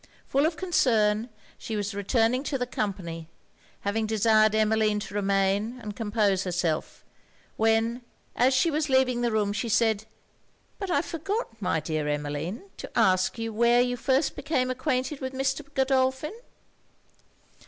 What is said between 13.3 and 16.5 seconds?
you where you first became acquainted with Mr. Godolphin?'